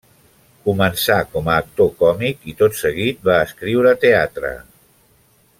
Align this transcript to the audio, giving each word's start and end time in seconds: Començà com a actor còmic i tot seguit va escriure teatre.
Començà 0.67 1.17
com 1.33 1.51
a 1.51 1.57
actor 1.65 1.91
còmic 2.01 2.49
i 2.53 2.57
tot 2.63 2.81
seguit 2.81 3.23
va 3.31 3.39
escriure 3.51 3.97
teatre. 4.07 4.55